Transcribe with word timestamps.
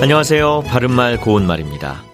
안녕하세요. 0.00 0.62
바른말 0.68 1.20
고운말입니다. 1.20 2.04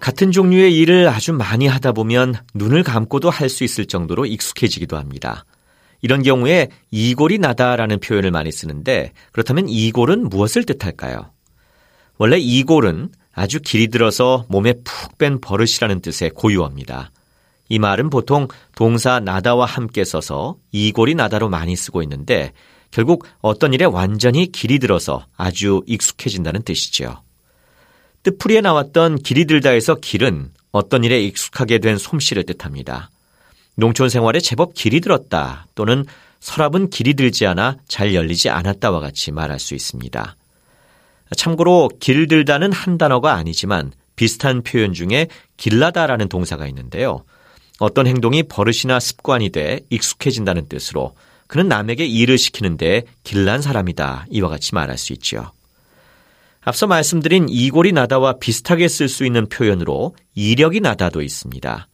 같은 0.00 0.32
종류의 0.32 0.74
일을 0.78 1.08
아주 1.08 1.34
많이 1.34 1.66
하다 1.66 1.92
보면 1.92 2.34
눈을 2.54 2.82
감고도 2.82 3.28
할 3.28 3.50
수 3.50 3.64
있을 3.64 3.84
정도로 3.84 4.24
익숙해지기도 4.24 4.96
합니다. 4.96 5.44
이런 6.00 6.22
경우에 6.22 6.68
이골이 6.90 7.38
나다라는 7.38 8.00
표현을 8.00 8.30
많이 8.30 8.50
쓰는데 8.50 9.12
그렇다면 9.30 9.68
이골은 9.68 10.30
무엇을 10.30 10.64
뜻할까요? 10.64 11.30
원래 12.16 12.38
이골은 12.38 13.10
아주 13.34 13.60
길이 13.60 13.88
들어서 13.88 14.46
몸에 14.48 14.72
푹 14.82 15.18
뺀 15.18 15.38
버릇이라는 15.40 16.00
뜻의 16.00 16.30
고유어입니다. 16.30 17.12
이 17.68 17.78
말은 17.78 18.08
보통 18.08 18.48
동사 18.74 19.20
나다와 19.20 19.66
함께 19.66 20.04
써서 20.04 20.56
이골이 20.72 21.14
나다로 21.14 21.50
많이 21.50 21.76
쓰고 21.76 22.02
있는데 22.02 22.52
결국 22.92 23.24
어떤 23.40 23.72
일에 23.72 23.84
완전히 23.84 24.52
길이 24.52 24.78
들어서 24.78 25.26
아주 25.36 25.82
익숙해진다는 25.86 26.62
뜻이지요. 26.62 27.22
뜻풀이에 28.22 28.60
나왔던 28.60 29.18
길이 29.18 29.46
들다에서 29.46 29.96
길은 29.96 30.52
어떤 30.70 31.02
일에 31.02 31.20
익숙하게 31.22 31.78
된 31.78 31.98
솜씨를 31.98 32.44
뜻합니다. 32.44 33.10
농촌 33.74 34.08
생활에 34.08 34.38
제법 34.38 34.74
길이 34.74 35.00
들었다 35.00 35.66
또는 35.74 36.04
서랍은 36.40 36.90
길이 36.90 37.14
들지 37.14 37.46
않아 37.46 37.78
잘 37.88 38.14
열리지 38.14 38.50
않았다와 38.50 39.00
같이 39.00 39.32
말할 39.32 39.58
수 39.58 39.74
있습니다. 39.74 40.36
참고로 41.36 41.88
길들다는 41.98 42.72
한 42.72 42.98
단어가 42.98 43.34
아니지만 43.34 43.92
비슷한 44.16 44.62
표현 44.62 44.92
중에 44.92 45.28
길라다라는 45.56 46.28
동사가 46.28 46.66
있는데요. 46.68 47.24
어떤 47.78 48.06
행동이 48.06 48.42
버릇이나 48.42 49.00
습관이 49.00 49.50
돼 49.50 49.80
익숙해진다는 49.88 50.68
뜻으로 50.68 51.14
그는 51.52 51.68
남에게 51.68 52.06
일을 52.06 52.38
시키는데 52.38 53.04
길난 53.24 53.60
사람이다. 53.60 54.24
이와 54.30 54.48
같이 54.48 54.74
말할 54.74 54.96
수 54.96 55.12
있지요. 55.12 55.52
앞서 56.62 56.86
말씀드린 56.86 57.46
이골이 57.50 57.92
나다와 57.92 58.38
비슷하게 58.38 58.88
쓸 58.88 59.06
수 59.06 59.26
있는 59.26 59.46
표현으로 59.50 60.16
이력이 60.34 60.80
나다도 60.80 61.20
있습니다. 61.20 61.88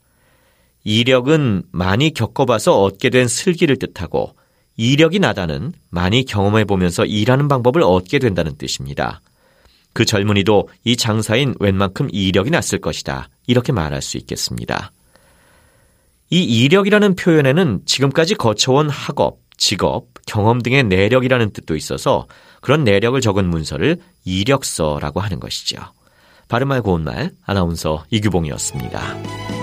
이력은 0.84 1.64
많이 1.72 2.14
겪어봐서 2.14 2.80
얻게 2.80 3.10
된 3.10 3.26
슬기를 3.26 3.80
뜻하고 3.80 4.36
이력이 4.76 5.18
나다는 5.18 5.72
많이 5.90 6.24
경험해 6.24 6.64
보면서 6.64 7.04
일하는 7.04 7.48
방법을 7.48 7.82
얻게 7.82 8.20
된다는 8.20 8.56
뜻입니다. 8.56 9.22
그 9.92 10.04
젊은이도 10.04 10.68
이 10.84 10.96
장사인 10.96 11.56
웬만큼 11.58 12.10
이력이 12.12 12.50
났을 12.50 12.78
것이다. 12.78 13.28
이렇게 13.48 13.72
말할 13.72 14.02
수 14.02 14.18
있겠습니다. 14.18 14.92
이 16.30 16.44
이력이라는 16.44 17.16
표현에는 17.16 17.80
지금까지 17.86 18.36
거쳐온 18.36 18.88
학업, 18.88 19.47
직업, 19.58 20.06
경험 20.26 20.62
등의 20.62 20.84
내력이라는 20.84 21.52
뜻도 21.52 21.76
있어서 21.76 22.26
그런 22.60 22.84
내력을 22.84 23.20
적은 23.20 23.46
문서를 23.46 23.98
이력서라고 24.24 25.20
하는 25.20 25.40
것이죠. 25.40 25.78
바른말 26.48 26.80
고운말 26.80 27.32
아나운서 27.44 28.04
이규봉이었습니다. 28.10 29.57